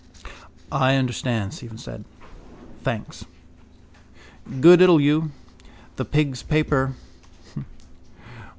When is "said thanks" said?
1.77-3.23